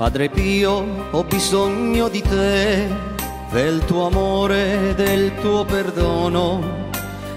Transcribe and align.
Padre 0.00 0.30
Pio, 0.30 1.08
ho 1.10 1.24
bisogno 1.24 2.08
di 2.08 2.22
te, 2.22 2.88
del 3.50 3.84
tuo 3.84 4.06
amore, 4.06 4.94
del 4.96 5.38
tuo 5.42 5.66
perdono. 5.66 6.88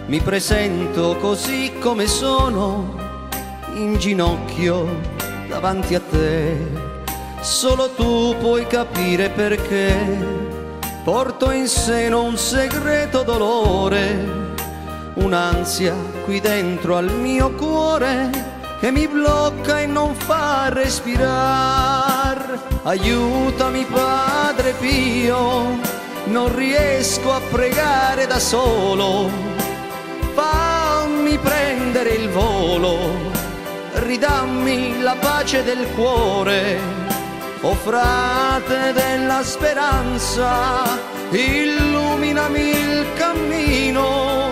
Mi 0.05 0.21
presento 0.21 1.17
così 1.17 1.73
come 1.81 2.07
sono, 2.07 2.95
in 3.75 3.97
ginocchio 3.97 4.87
davanti 5.49 5.93
a 5.93 5.99
te. 6.09 6.55
Solo 7.41 7.89
tu 7.89 8.33
puoi 8.39 8.65
capire 8.65 9.29
perché 9.29 9.93
porto 11.03 11.51
in 11.51 11.67
seno 11.67 12.23
un 12.23 12.37
segreto 12.37 13.23
dolore, 13.23 14.25
un'ansia 15.15 15.93
qui 16.23 16.39
dentro 16.39 16.95
al 16.95 17.11
mio 17.11 17.51
cuore 17.55 18.29
che 18.79 18.89
mi 18.89 19.05
blocca 19.05 19.81
e 19.81 19.85
non 19.85 20.15
fa 20.15 20.69
respirar. 20.69 22.22
Aiutami 22.83 23.85
Padre 23.85 24.73
Pio, 24.79 25.79
non 26.25 26.55
riesco 26.55 27.33
a 27.33 27.41
pregare 27.51 28.27
da 28.27 28.39
solo. 28.39 29.29
Fammi 30.33 31.37
prendere 31.37 32.09
il 32.11 32.29
volo, 32.29 33.11
ridammi 33.93 35.01
la 35.01 35.15
pace 35.19 35.63
del 35.63 35.87
cuore. 35.95 37.01
O 37.61 37.73
frate 37.75 38.91
della 38.91 39.41
speranza, 39.41 40.99
illuminami 41.29 42.69
il 42.69 43.05
cammino. 43.15 44.51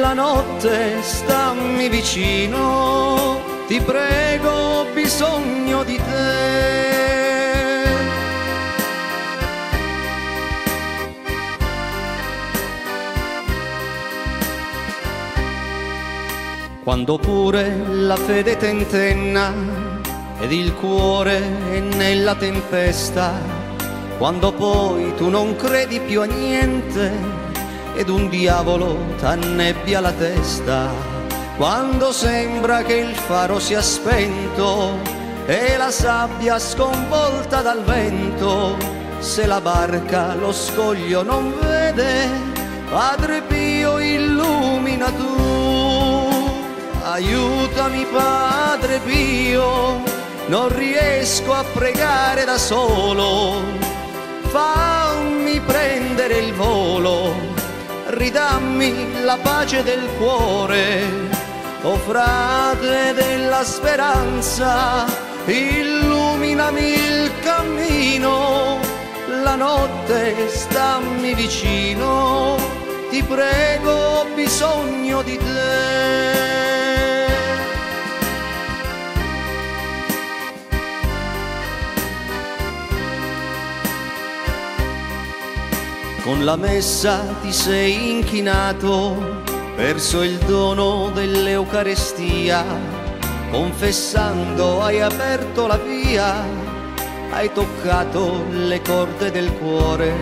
La 0.00 0.12
notte 0.12 1.00
stammi 1.00 1.88
vicino, 1.88 3.40
ti 3.66 3.80
prego, 3.80 4.50
ho 4.50 4.84
bisogno 4.92 5.82
di 5.84 5.96
te. 5.96 7.23
Quando 16.84 17.16
pure 17.16 17.82
la 17.88 18.14
fede 18.16 18.58
tentenna 18.58 19.50
ed 20.38 20.52
il 20.52 20.74
cuore 20.74 21.40
è 21.72 21.80
nella 21.80 22.34
tempesta, 22.34 23.32
quando 24.18 24.52
poi 24.52 25.14
tu 25.16 25.30
non 25.30 25.56
credi 25.56 25.98
più 26.00 26.20
a 26.20 26.26
niente 26.26 27.10
ed 27.94 28.10
un 28.10 28.28
diavolo 28.28 28.98
t'annebbia 29.18 30.00
la 30.00 30.12
testa, 30.12 30.90
quando 31.56 32.12
sembra 32.12 32.82
che 32.82 32.96
il 32.96 33.14
faro 33.14 33.58
sia 33.58 33.80
spento 33.80 34.98
e 35.46 35.78
la 35.78 35.90
sabbia 35.90 36.58
sconvolta 36.58 37.62
dal 37.62 37.82
vento, 37.82 38.76
se 39.20 39.46
la 39.46 39.62
barca 39.62 40.34
lo 40.34 40.52
scoglio 40.52 41.22
non 41.22 41.54
vede, 41.62 42.28
Padre 42.90 43.40
Pio 43.40 43.98
illumina 43.98 45.06
tu, 45.06 45.73
aiutami 47.04 48.06
Padre 48.06 48.98
Pio, 49.00 50.02
non 50.46 50.74
riesco 50.74 51.52
a 51.52 51.62
pregare 51.62 52.44
da 52.44 52.56
solo, 52.56 53.62
fammi 54.48 55.60
prendere 55.60 56.38
il 56.38 56.54
volo, 56.54 57.34
ridammi 58.06 59.22
la 59.22 59.36
pace 59.36 59.82
del 59.82 60.08
cuore, 60.16 61.02
o 61.82 61.96
frate 61.96 63.12
della 63.12 63.62
speranza, 63.64 65.04
illuminami 65.44 66.92
il 66.94 67.30
cammino, 67.42 68.78
la 69.42 69.56
notte 69.56 70.48
stammi 70.48 71.34
vicino, 71.34 72.56
ti 73.10 73.22
prego, 73.22 73.90
ho 73.90 74.26
bisogno 74.34 75.20
di 75.20 75.36
te. 75.36 75.93
Con 86.24 86.42
la 86.42 86.56
messa 86.56 87.20
ti 87.42 87.52
sei 87.52 88.12
inchinato 88.12 89.42
verso 89.76 90.22
il 90.22 90.38
dono 90.38 91.10
dell'Eucarestia, 91.12 92.64
confessando 93.50 94.80
hai 94.80 95.02
aperto 95.02 95.66
la 95.66 95.76
via, 95.76 96.42
hai 97.30 97.52
toccato 97.52 98.42
le 98.48 98.80
corde 98.80 99.30
del 99.30 99.52
cuore, 99.52 100.14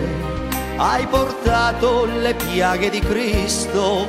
hai 0.75 1.07
portato 1.07 2.03
le 2.03 2.33
piaghe 2.33 2.89
di 2.89 2.99
Cristo, 2.99 4.05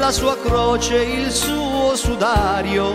la 0.00 0.10
sua 0.10 0.36
croce, 0.36 1.00
il 1.00 1.30
suo 1.30 1.94
sudario, 1.94 2.92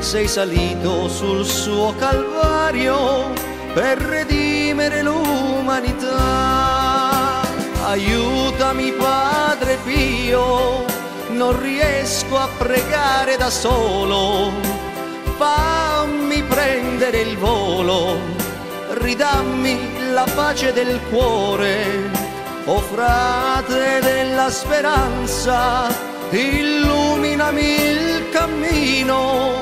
sei 0.00 0.26
salito 0.26 1.08
sul 1.08 1.46
suo 1.46 1.94
calvario 1.96 3.30
per 3.72 3.98
redimere 3.98 5.00
l'umanità. 5.02 6.71
Aiutami 7.92 8.90
Padre 8.92 9.76
Pio, 9.84 10.82
non 11.28 11.60
riesco 11.60 12.38
a 12.38 12.48
pregare 12.56 13.36
da 13.36 13.50
solo, 13.50 14.50
fammi 15.36 16.42
prendere 16.44 17.18
il 17.18 17.36
volo, 17.36 18.16
ridammi 18.92 20.10
la 20.10 20.26
pace 20.34 20.72
del 20.72 21.00
cuore, 21.10 22.10
o 22.64 22.78
frate 22.78 24.00
della 24.00 24.48
speranza, 24.48 25.88
illuminami 26.30 27.74
il 27.74 28.30
cammino, 28.30 29.60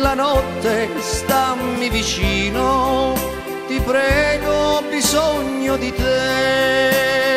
la 0.00 0.14
notte 0.14 0.88
stammi 0.98 1.90
vicino, 1.90 3.12
ti 3.66 3.78
prego, 3.80 4.50
ho 4.50 4.82
bisogno 4.88 5.76
di 5.76 5.92
te. 5.92 7.27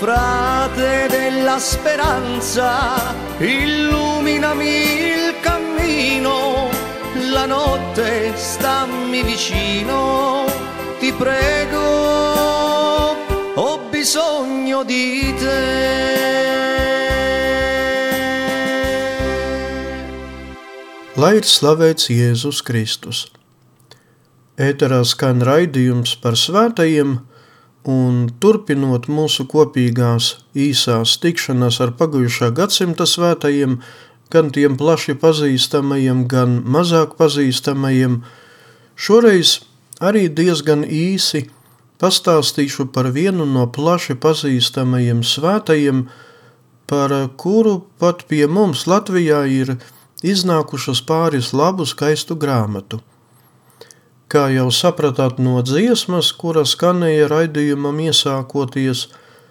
frate 0.00 1.08
della 1.10 1.58
speranza, 1.58 3.14
illuminami 3.36 5.10
il 5.12 5.34
cammino, 5.40 6.70
la 7.30 7.44
notte 7.44 8.32
stammi 8.34 9.22
vicino, 9.22 10.46
ti 10.98 11.12
prego, 11.12 11.84
ho 13.54 13.78
bisogno 13.90 14.84
di 14.84 15.34
te. 15.38 15.88
Lai 21.20 21.36
ir 21.36 21.44
slavēts 21.44 22.08
Jēzus 22.08 22.64
Kristus. 22.64 23.26
Ēterā 24.56 25.04
skan 25.04 25.44
raidījums 25.44 26.16
par 26.22 26.40
svētajiem, 26.40 27.18
un 27.88 28.28
turpinot 28.40 29.08
mūsu 29.08 29.46
kopīgās 29.48 30.34
īsās 30.54 31.16
tikšanās 31.22 31.80
ar 31.80 31.94
pagājušā 31.96 32.50
gadsimta 32.56 33.06
svētajiem, 33.08 33.80
gan 34.30 34.50
tiem 34.54 34.76
plaši 34.76 35.16
pazīstamajiem, 35.20 36.26
gan 36.28 36.60
mazāk 36.64 37.16
pazīstamajiem, 37.18 38.20
šoreiz 38.96 39.60
arī 40.00 40.28
diezgan 40.28 40.84
īsi 40.84 41.48
pastāstīšu 42.00 42.90
par 42.92 43.10
vienu 43.16 43.46
no 43.46 43.66
plaši 43.66 44.16
pazīstamajiem 44.20 45.24
svētajiem, 45.24 46.08
par 46.86 47.14
kuru 47.36 47.80
pat 47.98 48.24
pie 48.28 48.46
mums 48.46 48.86
Latvijā 48.90 49.44
ir 49.46 49.76
iznākušas 50.26 51.04
pāris 51.06 51.52
labu 51.56 51.86
skaistu 51.86 52.36
grāmatu. 52.36 53.00
Kā 54.30 54.44
jau 54.54 54.68
sapratāt 54.70 55.40
no 55.42 55.58
dziesmas, 55.66 56.28
kura 56.38 56.62
skanēja 56.62 57.26
raidījumam 57.32 57.96
iesākoties, 58.04 59.08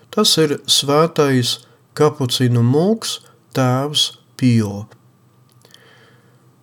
tas 0.07 0.31
ir 0.39 0.63
svētais 0.71 1.67
kapucinu 1.99 2.63
mūks 2.63 3.19
tēvs 3.57 4.23
Pio. 4.39 4.87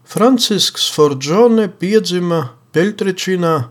Francisks 0.08 0.88
Forģone 0.96 1.68
piedzima 1.76 2.56
Peļtričinā, 2.72 3.68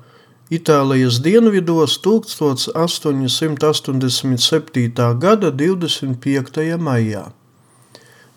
Itālijas 0.54 1.18
dienvidos 1.26 1.98
1887. 2.06 3.58
gada 5.26 5.50
25. 5.50 6.78
maijā. 6.78 7.34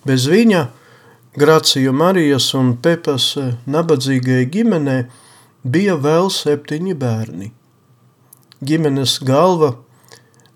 Bez 0.08 0.24
viņa 0.32 0.72
Grācija 1.36 1.92
Marijas 1.92 2.56
un 2.56 2.80
Pepas 2.80 3.36
nabadzīgai 3.68 4.48
ģimenei 4.48 5.27
bija 5.74 5.96
vēl 6.00 6.30
septiņi 6.32 6.94
bērni. 6.98 7.52
Ģimenes 8.64 9.18
galva 9.22 9.74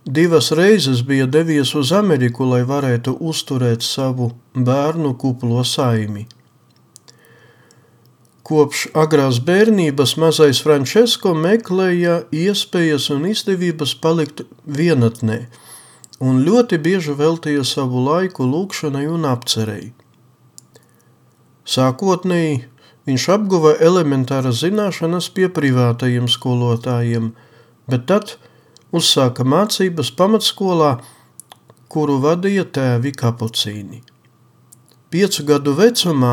divas 0.05 0.51
reizes 0.59 1.03
bija 1.07 1.27
devies 1.27 1.75
uz 1.79 1.93
Ameriku, 1.95 2.47
lai 2.49 2.63
varētu 2.67 3.15
uzturēt 3.21 3.85
savu 3.87 4.33
bērnu 4.55 5.15
kuplo 5.19 5.63
saimi. 5.65 6.27
Kopš 8.43 8.89
agrās 8.99 9.39
bērnības 9.47 10.17
mazais 10.19 10.61
Frančesko 10.65 11.31
meklēja 11.39 12.25
iespējas 12.35 13.07
un 13.15 13.29
izdevības 13.31 13.95
palikt 14.03 14.43
vienatnē, 14.67 15.45
un 16.19 16.43
ļoti 16.43 16.81
bieži 16.83 17.15
veltīja 17.19 17.63
savu 17.65 18.03
laiku 18.03 18.49
lūkšanai 18.49 19.07
un 19.15 19.29
apcerēji. 19.31 19.93
Sākotnēji 21.63 22.65
Viņš 23.09 23.25
apguva 23.35 23.75
elementāras 23.83 24.61
zināšanas 24.63 25.27
pie 25.35 25.49
privātajiem 25.51 26.29
skolotājiem, 26.31 27.33
bet 27.91 28.07
tad 28.07 28.37
uzsāka 28.95 29.43
mācības 29.43 30.13
pamatskolā, 30.15 30.93
kuru 31.93 32.21
vadīja 32.23 32.65
tēvi 32.79 33.13
kapucīni. 33.19 34.01
Piecu 35.13 35.45
gadu 35.49 35.75
vecumā 35.77 36.33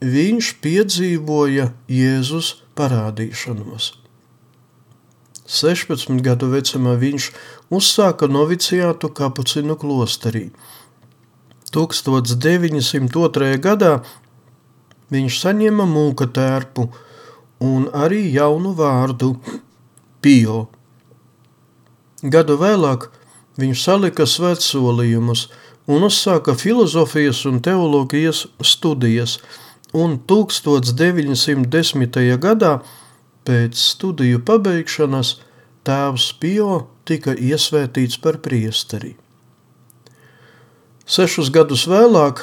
viņš 0.00 0.52
piedzīvoja 0.64 1.72
Jēzus 1.90 2.54
parādīšanos. 2.78 3.96
16 5.46 6.22
gadu 6.26 6.48
vecumā 6.50 6.96
viņš 6.98 7.28
uzsāka 7.74 8.28
noviciātu 8.30 9.10
kapucinu 9.14 9.76
klosterī. 9.78 10.48
1902. 11.74 13.58
gadā 13.62 13.92
viņš 15.12 15.38
saņēma 15.44 15.86
mūka 15.90 16.26
tērpu 16.34 16.88
un 17.66 17.86
arī 17.94 18.24
jaunu 18.34 18.74
vārdu– 18.76 19.36
Pio. 20.26 20.64
Gadu 22.26 22.56
vēlāk 22.58 23.04
viņš 23.60 23.82
salika 23.86 24.24
svētsolījumus 24.26 25.44
un 25.86 26.02
uzsāka 26.08 26.56
filozofijas 26.58 27.44
un 27.46 27.60
teoloģijas 27.62 28.50
studijas, 28.66 29.38
un 29.94 30.18
1910. 30.18 32.18
gadā 32.42 32.82
pēc 33.46 33.78
studiju 33.78 34.42
pabeigšanas 34.48 35.36
tēvs 35.86 36.26
Pio 36.42 36.90
tika 37.06 37.38
iesvētīts 37.38 38.18
par 38.18 38.42
priesteri. 38.42 39.14
Sešus 41.06 41.54
gadus 41.54 41.86
vēlāk 41.86 42.42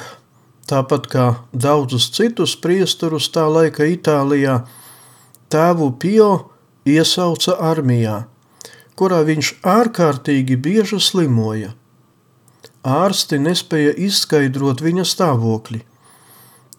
Tāpat 0.70 1.08
kā 1.12 1.26
daudzus 1.52 2.08
citus 2.16 2.56
priesturus 2.56 3.28
tā 3.34 3.44
laika 3.52 3.84
Itālijā, 3.84 4.62
tēvu 5.52 5.90
Pio 6.00 6.30
iesauca 6.88 7.58
armijā, 7.72 8.24
kurā 8.96 9.22
viņš 9.28 9.50
ārkārtīgi 9.68 10.58
bieži 10.64 11.02
slimoja. 11.04 11.74
Ārsti 12.84 13.40
nespēja 13.40 13.94
izskaidrot 14.08 14.82
viņa 14.84 15.06
stāvokli. 15.08 15.84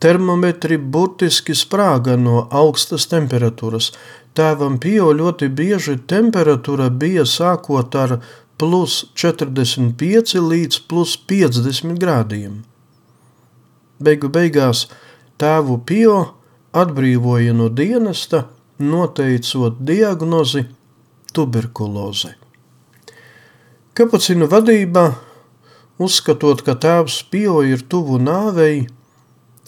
Termometri 0.00 0.76
burtiski 0.76 1.54
sprāga 1.56 2.16
no 2.20 2.42
augstas 2.52 3.06
temperatūras. 3.12 3.92
Tēvam 4.36 4.76
Pio 4.80 5.12
ļoti 5.16 5.48
bieži 5.48 5.96
temperatūra 6.10 6.90
bija 6.90 7.24
sākot 7.24 7.96
ar 7.96 8.18
plus 8.60 9.04
45 9.16 10.40
līdz 10.40 10.84
plus 10.88 11.16
50 11.30 12.00
grādiem. 12.00 12.62
Beigu 14.02 14.30
beigās 14.32 14.86
tēvu 15.38 15.78
Pio 15.86 16.16
atbrīvoja 16.74 17.54
no 17.54 17.68
dienesta, 17.70 18.48
noteicot 18.78 19.78
diagnozi 19.86 20.64
tuberkuloze. 21.34 22.34
Kapucinu 23.94 24.48
vadība, 24.50 25.04
uzskatot, 26.02 26.64
ka 26.66 26.74
tēvs 26.74 27.20
Pio 27.30 27.60
ir 27.62 27.84
tuvu 27.86 28.18
nāvei, 28.18 28.88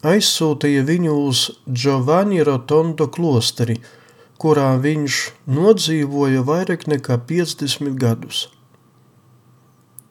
aizsūtīja 0.02 0.82
viņu 0.86 1.14
uz 1.28 1.44
Giovanni 1.70 2.42
Rotondo 2.46 3.06
klosteri, 3.06 3.78
kurā 4.42 4.74
viņš 4.82 5.22
nodzīvoja 5.46 6.42
vairāk 6.46 6.88
nekā 6.90 7.20
50 7.30 7.94
gadus. 8.02 8.48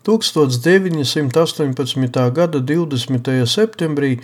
1918. 0.06 2.32
gada 2.32 2.60
20. 2.62 3.46
septembrī 3.50 4.20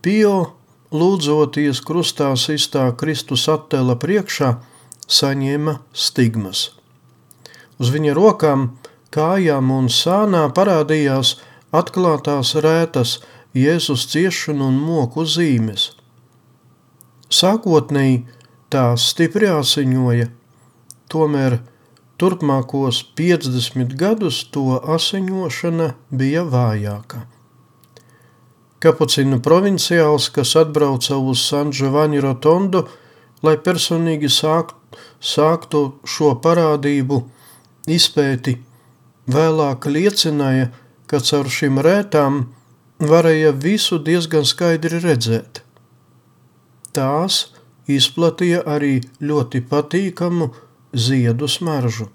Pio, 0.00 0.56
lūdzoties 0.96 1.82
krustā 1.84 2.32
sistā 2.40 2.86
Kristus 2.96 3.44
attēla 3.52 3.98
priekšā, 4.00 4.54
saņēma 5.04 5.74
stigmas. 5.92 6.72
Uz 7.76 7.92
viņa 7.92 8.14
rokām, 8.16 8.80
kājām 9.12 9.68
un 9.74 9.92
sānā 9.92 10.46
parādījās 10.56 11.34
atklātās 11.68 12.56
rētas 12.56 13.18
Jēzus 13.52 14.08
ciešanu 14.08 14.70
un 14.72 14.80
moku 14.80 15.28
zīmes. 15.28 15.90
Sākotnēji 17.28 18.24
tās 18.72 19.04
stipri 19.12 19.52
asiņoja, 19.52 20.32
tomēr 21.12 21.60
Turpmākos 22.20 23.00
50 23.16 23.94
gadus 23.96 24.42
to 24.52 24.76
asiņošana 24.76 25.86
bija 26.12 26.42
vājāka. 26.44 27.22
Kapucinu 28.80 29.38
provinciāls, 29.44 30.26
kas 30.32 30.52
atbrauca 30.56 31.16
uz 31.16 31.40
San 31.48 31.72
Giovanni 31.72 32.20
Rotondo, 32.20 32.86
lai 33.44 33.56
personīgi 33.56 34.28
sākt, 34.32 34.76
sāktu 35.20 35.82
šo 36.04 36.34
parādību 36.44 37.22
izpēti, 37.88 38.58
vēlāk 39.28 39.88
liecināja, 39.88 40.70
ka 41.08 41.20
caur 41.24 41.48
šīm 41.48 41.80
rētām 41.84 42.40
varēja 43.00 43.52
visu 43.64 43.98
diezgan 43.98 44.44
skaidri 44.44 45.00
redzēt. 45.00 45.62
Tās 46.92 47.46
izplatīja 47.88 48.66
arī 48.68 48.98
ļoti 49.20 49.64
patīkamu 49.70 50.50
ziedu 50.92 51.48
smaržu. 51.48 52.08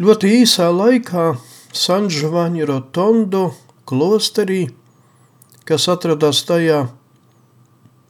Ļoti 0.00 0.30
īsā 0.40 0.70
laikā 0.72 1.34
San 1.76 2.08
Giovanni 2.08 2.64
Rotondo 2.64 3.50
klosterī, 3.84 4.70
kas 5.68 5.86
atrodas 5.92 6.40
tajā, 6.48 6.86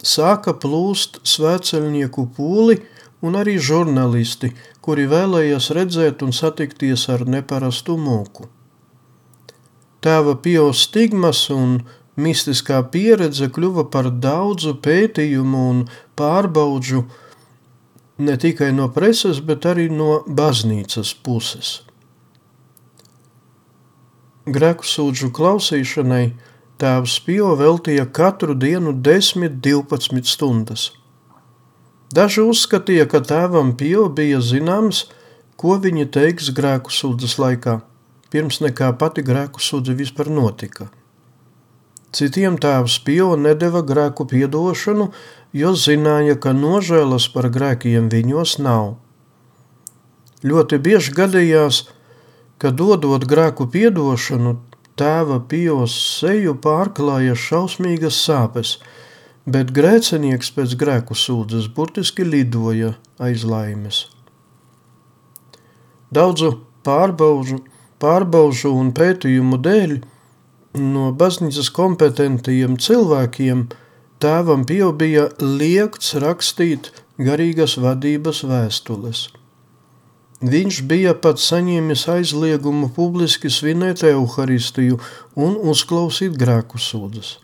sāka 0.00 0.54
plūst 0.54 1.18
svēceļnieku 1.26 2.28
pūli 2.36 2.78
un 3.26 3.36
arī 3.36 3.58
žurnālisti, 3.60 4.52
kuri 4.80 5.04
vēlējās 5.10 5.70
redzēt 5.76 6.22
un 6.24 6.32
satikties 6.32 7.08
ar 7.12 7.26
neparastu 7.28 7.98
mūku. 8.00 8.48
Tēva 10.00 10.38
Pio 10.40 10.70
stigmas 10.72 11.42
un 11.52 11.82
mistiskā 12.16 12.80
pieredze 12.92 13.50
kļuva 13.52 13.84
par 13.92 14.08
daudzu 14.24 14.78
pētījumu 14.84 15.64
un 15.72 15.82
pārbaudžu 16.16 17.04
ne 18.20 18.36
tikai 18.40 18.70
no 18.76 18.88
preses, 18.92 19.40
bet 19.40 19.66
arī 19.68 19.88
no 19.92 20.20
baznīcas 20.26 21.12
puses. 21.24 21.80
Grēku 24.50 24.86
sūdžu 24.88 25.30
klausīšanai 25.36 26.24
tēvs 26.80 27.18
Pio 27.26 27.52
veltīja 27.60 28.06
katru 28.08 28.56
dienu 28.56 28.94
10-12 29.08 30.24
stundas. 30.28 30.90
Daži 32.10 32.42
uzskatīja, 32.42 33.06
ka 33.06 33.20
tēvam 33.22 33.74
Pio 33.78 34.08
bija 34.08 34.40
zināms, 34.42 35.04
ko 35.60 35.76
viņi 35.82 36.08
teiks 36.10 36.48
grēku 36.56 36.90
sūdzes 36.90 37.36
laikā, 37.38 37.80
pirms 38.32 38.62
nekā 38.64 38.94
pati 38.98 39.22
grēku 39.26 39.62
sūdze 39.62 39.94
vispār 39.98 40.32
notika. 40.32 40.88
Citiem 42.10 42.56
tēvs 42.58 42.96
Pio 43.06 43.36
nedeva 43.38 43.84
grēku 43.86 44.26
piedošanu, 44.30 45.10
jo 45.54 45.70
zināja, 45.78 46.34
ka 46.42 46.52
nožēlas 46.56 47.28
par 47.30 47.46
grēkiem 47.54 48.08
viņos 48.10 48.56
nav. 48.58 48.96
Ļoti 50.42 50.80
bieži 50.82 51.14
gadījās, 51.14 51.84
ka 52.58 52.72
dodot 52.74 53.26
grēku 53.30 53.68
piedošanu, 53.70 54.56
tēva 54.98 55.38
pijos 55.48 55.94
seju 56.18 56.56
pārklāja 56.64 57.36
šausmīgas 57.38 58.18
sāpes, 58.26 58.78
bet 59.46 59.70
grēcinieks 59.76 60.50
pēc 60.56 60.74
grēku 60.80 61.16
sūdzes 61.16 61.70
burtiski 61.76 62.26
lidoja 62.26 62.96
aiz 63.22 63.46
laimes. 63.46 64.08
Daudzu 66.10 66.56
pārbaužu, 66.84 67.60
pārbaužu 68.02 68.72
un 68.74 68.90
pētījumu 68.96 69.60
dēļ 69.62 70.00
no 70.78 71.10
baznīcas 71.12 71.70
kompetentajiem 71.74 72.76
cilvēkiem 72.78 73.66
tēvam 74.22 74.64
Pio 74.68 74.92
bija 74.92 75.28
liekts 75.40 76.14
rakstīt 76.22 76.90
garīgas 77.18 77.76
vadības 77.80 78.44
vēstules. 78.46 79.28
Viņš 80.40 80.82
bija 80.88 81.12
pat 81.20 81.40
saņēmis 81.42 82.06
aizliegumu 82.08 82.88
publiski 82.96 83.50
svinēt 83.52 84.04
evaharistiju 84.08 85.00
un 85.36 85.58
uzklausīt 85.72 86.38
grēku 86.40 86.80
sūdzes. 86.80 87.36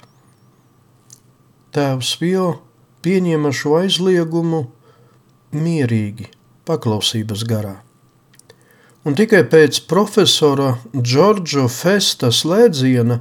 Tēvs 1.76 2.14
Pio 2.16 2.47
pieņēma 3.04 3.52
šo 3.52 3.76
aizliegumu 3.83 4.62
mierīgi, 5.52 6.30
paklausības 6.64 7.45
garā. 7.45 7.86
Un 9.07 9.15
tikai 9.15 9.45
pēc 9.47 9.85
profesora 9.87 10.73
Džordža 10.97 11.69
Festa 11.71 12.33
slēdziena, 12.35 13.21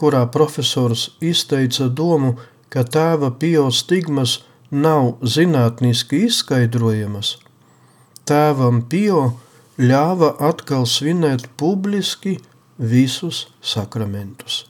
kurā 0.00 0.24
profesors 0.32 1.10
izteica 1.20 1.90
domu, 1.92 2.38
ka 2.72 2.86
tēva 2.88 3.28
Pio 3.36 3.68
stigmas 3.70 4.40
nav 4.72 5.18
zinātniski 5.20 6.24
izskaidrojamas– 6.30 7.36
tēvam 8.28 8.82
Pio 8.88 9.22
ļāva 9.78 10.32
atkal 10.48 10.86
svinēt 10.88 11.48
publiski 11.60 12.38
visus 12.78 13.46
sakramentus. 13.60 14.62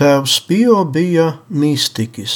Tēvs 0.00 0.38
Pio 0.48 0.78
bija 0.88 1.26
mistiķis. 1.52 2.34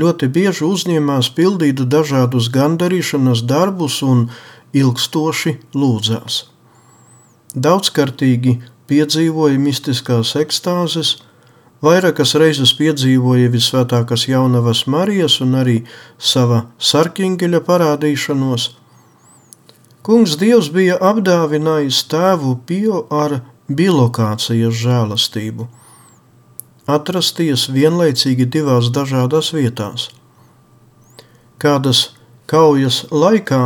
Ļoti 0.00 0.30
bieži 0.32 0.64
uzņēmās 0.64 1.28
pildīt 1.36 1.82
dažādus 1.92 2.48
gandarīšanas 2.54 3.42
darbus 3.44 3.98
un 4.06 4.22
ilgstoši 4.72 5.52
lūdzās. 5.76 6.38
Daudzkārtīgi 7.52 8.56
piedzīvoja 8.88 9.60
mistiskās 9.60 10.32
ekstāzes, 10.40 11.18
Vairākas 11.84 12.32
reizes 12.40 12.72
piedzīvoja 12.78 13.50
visvētākās 13.52 14.24
jaunavas 14.30 14.86
Marijas 14.88 15.34
un 15.44 15.58
arī 15.60 15.76
sava 16.16 16.62
sarkingeļa 16.78 17.60
parādīšanos. 17.68 18.70
Kungs 20.06 20.38
Dievs 20.40 20.72
bija 20.72 20.96
apdāvinājis 21.12 22.00
tēvu 22.08 22.56
Pio 22.64 23.04
ar 23.12 23.42
bilokācijas 23.68 24.80
žēlastību. 24.80 25.68
Atrasties 26.84 27.70
vienlaicīgi 27.72 28.44
divās 28.44 28.90
dažādās 28.92 29.54
vietās. 29.56 30.10
Kādas 31.56 32.10
kaujas 32.50 33.04
laikā 33.08 33.62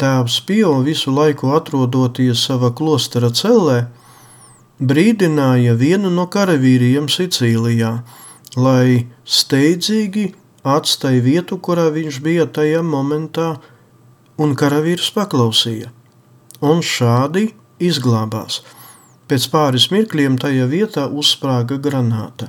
tēvs 0.00 0.38
Pio 0.48 0.78
visu 0.86 1.12
laiku 1.12 1.52
atrodoties 1.52 2.46
sava 2.46 2.70
klostera 2.72 3.28
cellē, 3.28 3.82
brīdināja 4.80 5.76
vienu 5.76 6.08
no 6.14 6.24
karavīriem 6.32 7.10
Sicīlijā, 7.12 7.92
lai 8.56 9.10
steidzīgi 9.28 10.30
atstāja 10.64 11.20
vietu, 11.24 11.60
kurā 11.60 11.90
viņš 11.92 12.20
bija 12.24 12.48
tajā 12.48 12.80
momentā, 12.80 13.58
un 14.40 14.56
karavīrs 14.56 15.12
paklausīja. 15.12 15.92
Un 16.64 16.80
šādi 16.84 17.50
izglābās. 17.80 18.62
Pēc 19.30 19.44
pāris 19.52 19.84
mirkļiem 19.94 20.40
tajā 20.42 20.64
vietā 20.66 21.04
uzsprāga 21.06 21.76
granāta. 21.78 22.48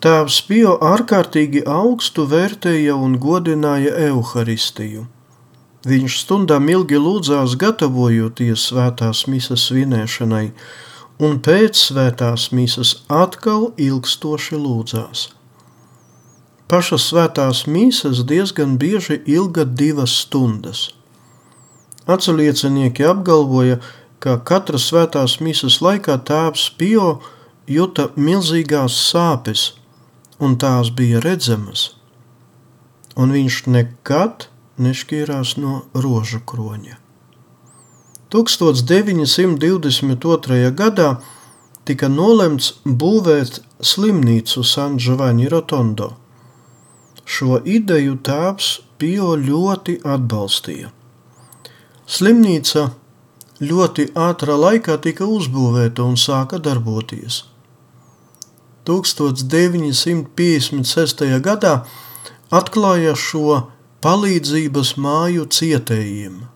Tēvs 0.00 0.38
Pio 0.48 0.78
ārkārtīgi 0.80 1.60
augstu 1.68 2.24
vērtēja 2.24 2.94
un 2.96 3.18
godināja 3.20 3.92
evaharistiju. 4.06 5.02
Viņš 5.84 6.16
stundām 6.22 6.70
ilgi 6.72 6.96
lūdzās, 6.96 7.58
gatavojoties 7.60 8.64
svētās 8.70 9.26
misas 9.28 9.66
svinēšanai, 9.68 10.46
un 11.20 11.36
pēc 11.44 11.76
svētās 11.76 12.48
misas 12.56 12.94
atkal 13.12 13.74
ilgstoši 13.76 14.56
lūdzās. 14.64 15.28
Pašas 16.72 17.10
svētās 17.12 17.66
misas 17.68 18.24
diezgan 18.24 18.78
bieži 18.80 19.20
ilga 19.28 19.68
divas 19.68 20.16
stundas. 20.24 20.86
Atceliecinieki 22.08 23.04
apgalvoja, 23.04 23.76
ka 23.76 23.99
katras 24.20 24.84
svētās 24.90 25.40
misas 25.40 25.80
laikā 25.80 26.18
tēvs 26.28 26.76
Pio 26.76 27.22
juta 27.66 28.10
milzīgās 28.16 28.92
sāpes, 29.10 29.72
un 30.38 30.56
tās 30.60 30.90
bija 30.92 31.20
redzamas, 31.24 31.96
un 33.16 33.32
viņš 33.32 33.66
nekad 33.66 34.46
nešķīrās 34.80 35.56
no 35.60 35.82
rožu 35.94 36.40
kroņa. 36.44 36.96
1922. 38.30 40.70
gadā 40.76 41.16
tika 41.84 42.08
nolemts 42.08 42.72
būvēt 42.84 43.60
slimnīcu 43.80 44.64
San 44.64 44.96
Giovanni 45.00 45.48
Rotondo. 45.48 46.16
Šo 47.24 47.60
ideju 47.64 48.16
tēvs 48.26 48.80
Pio 49.00 49.32
ļoti 49.40 50.04
atbalstīja. 50.04 50.90
Slimnīca 52.04 52.99
ļoti 53.60 54.16
ātrā 54.16 54.56
laikā 54.56 54.96
tika 55.04 55.28
uzbūvēta 55.28 56.00
un 56.04 56.16
sāka 56.16 56.58
darboties. 56.58 57.44
1956. 58.88 61.24
gadā 61.44 61.84
atklāja 62.50 63.14
šo 63.14 63.68
palīdzības 64.00 64.96
māju 64.96 65.44
cietējiem. 65.52 66.48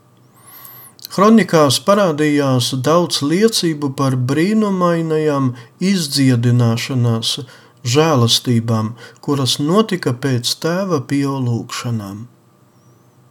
Kronikās 1.15 1.79
parādījās 1.87 2.75
daudz 2.83 3.23
liecību 3.23 3.95
par 3.95 4.17
brīnumainajām 4.17 5.55
izdziedināšanās 5.79 7.39
žēlastībām, 7.85 8.97
kuras 9.23 9.59
notika 9.61 10.13
pēc 10.17 10.49
tēva 10.65 11.01
Pio 11.07 11.39
lūgšanām. 11.45 12.27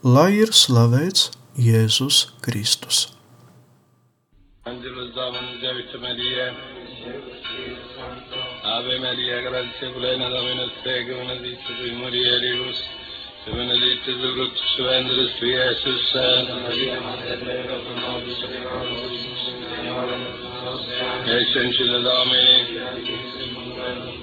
Lai 0.00 0.30
ir 0.40 0.48
slavēts 0.56 1.26
Jēzus 1.60 2.20
Kristus! 2.40 3.02
Ave 8.70 8.96
Maria, 9.02 9.42
gratia 9.44 9.90
plena 9.98 10.30
Dominus 10.32 10.72
tecum, 10.86 11.20
benedictus 11.28 11.76
tui 11.82 11.92
mulieribus, 11.98 12.80
et 13.44 13.52
benedictus 13.58 14.24
fructus 14.24 14.72
ventris 14.86 15.36
tui, 15.36 15.52
Iesus. 15.52 16.00
Santa 16.14 16.56
Maria, 16.64 16.96
Mater 17.04 17.44
Dei, 17.44 17.60
pro 17.68 17.76
nobis 18.00 18.40
peccatoribus, 18.46 19.42
Eccencile 21.36 22.00
Domini. 22.08 23.39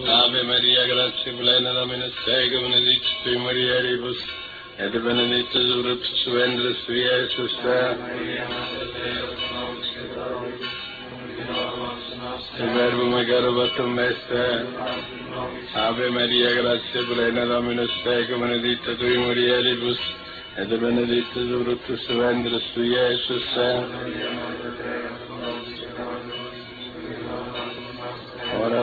Ave 0.06 0.44
Maria, 0.44 0.86
gratia 0.86 1.34
plena 1.34 1.74
Dominus 1.74 2.14
tecum, 2.24 2.62
benedictus 2.70 3.16
tui 3.24 3.36
mulieribus, 3.36 4.18
et 4.78 4.92
benedictus 4.92 5.72
fructus 5.82 6.26
ventris 6.34 6.78
tui, 6.86 7.02
Iesus. 7.02 7.58
Il 12.60 12.70
verbum 12.74 13.18
è 13.18 13.26
garobatum 13.26 14.00
est. 14.00 14.32
Ave 15.74 16.10
Maria, 16.12 16.54
gratia 16.54 17.04
plena 17.04 17.46
Dominus 17.46 17.92
tecum, 18.04 18.40
benedicta 18.42 18.94
tui 18.98 19.18
mulieribus, 19.18 20.00
et 20.58 20.78
benedictus 20.78 21.64
fructus 21.64 22.06
ventris 22.08 22.64
tui, 22.76 22.90
Iesus. 22.90 23.46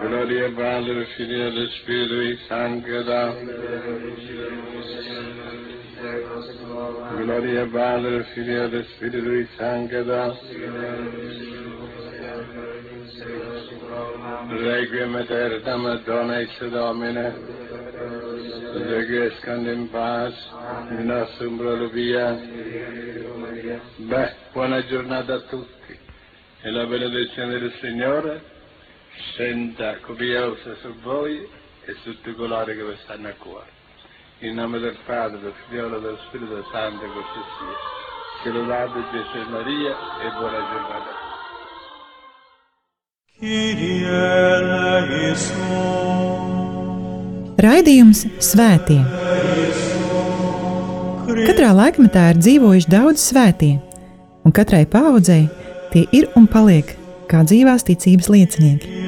Gloria 0.00 0.50
Padre, 0.52 1.06
Figlio 1.16 1.48
e 1.48 1.68
Spirito 1.80 2.44
Santo, 2.46 2.86
Gloria 7.16 7.66
Padre, 7.66 8.22
Figlio 8.32 8.70
e 8.70 8.84
Spirito 8.94 9.50
Santo, 9.56 10.36
Requiem 14.50 15.16
aeternam 15.16 15.82
Madonna 15.82 16.40
ex 16.40 16.68
Domine, 16.68 17.34
requiescant 18.72 19.66
in 19.66 19.88
pace, 19.90 20.36
in 20.90 21.06
nostrum 21.06 21.56
brolo 21.56 21.88
via. 21.90 22.38
Beh, 23.96 24.34
buona 24.52 24.84
giornata 24.86 25.34
a 25.34 25.40
tutti. 25.40 25.98
E 26.60 26.70
la 26.70 26.86
benedizione 26.86 27.58
del 27.58 27.72
Signore 27.80 28.56
scenda 29.18 29.98
copiosa 30.00 30.74
su 30.80 30.94
voi 31.02 31.46
e 31.84 31.94
su 32.02 32.12
tutti 32.12 32.34
coloro 32.34 32.64
che 32.64 32.84
vi 32.84 32.96
stanno 33.04 33.28
a 33.28 33.34
cuore. 33.38 33.70
In 34.40 34.54
nome 34.54 34.78
del 34.78 34.96
Padre, 35.04 35.40
del 35.40 35.52
Figlio 35.68 35.86
e 35.86 36.00
dello 36.00 36.18
Spirito 36.28 36.64
Santo, 36.70 37.04
così 37.06 37.42
sia. 37.58 38.42
Che 38.42 38.50
lodate 38.50 39.00
Gesù 39.10 39.36
e 39.36 39.50
Maria 39.50 39.96
e 40.20 40.30
buona 40.38 40.58
giornata 40.70 41.26
Raidījums 47.58 48.24
Svētie. 48.42 48.98
Katrā 51.46 51.70
laikmetā 51.70 52.24
ir 52.32 52.40
dzīvojuši 52.42 52.90
daudz 52.90 53.28
svētie, 53.28 53.76
un 54.42 54.50
katrai 54.50 54.82
paudzei 54.90 55.44
tie 55.92 56.08
ir 56.10 56.26
un 56.34 56.50
paliek 56.50 56.90
kā 57.30 57.44
dzīvās 57.46 57.86
ticības 57.86 58.26
liecinieki. 58.34 59.07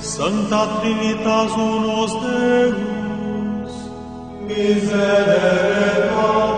Sancta 0.00 0.80
Trinitas 0.80 1.52
unus 1.56 2.12
Deus, 2.22 3.72
miserere 4.46 6.08
Patris, 6.14 6.57